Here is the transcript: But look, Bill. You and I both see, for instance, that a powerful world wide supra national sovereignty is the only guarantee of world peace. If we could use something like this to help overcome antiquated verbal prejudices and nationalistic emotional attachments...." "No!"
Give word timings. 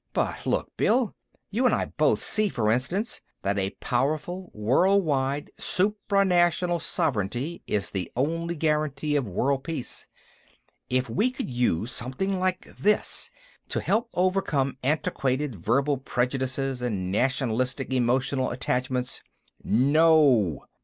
But 0.13 0.47
look, 0.47 0.75
Bill. 0.77 1.13
You 1.51 1.67
and 1.67 1.75
I 1.75 1.85
both 1.85 2.23
see, 2.23 2.49
for 2.49 2.71
instance, 2.71 3.21
that 3.43 3.59
a 3.59 3.77
powerful 3.81 4.49
world 4.51 5.03
wide 5.05 5.51
supra 5.59 6.25
national 6.25 6.79
sovereignty 6.79 7.61
is 7.67 7.91
the 7.91 8.11
only 8.15 8.55
guarantee 8.55 9.15
of 9.15 9.27
world 9.27 9.63
peace. 9.63 10.07
If 10.89 11.07
we 11.07 11.29
could 11.29 11.51
use 11.51 11.91
something 11.91 12.39
like 12.39 12.65
this 12.77 13.29
to 13.69 13.79
help 13.79 14.09
overcome 14.15 14.75
antiquated 14.81 15.53
verbal 15.53 15.97
prejudices 15.99 16.81
and 16.81 17.11
nationalistic 17.11 17.93
emotional 17.93 18.49
attachments...." 18.49 19.21
"No!" 19.63 20.65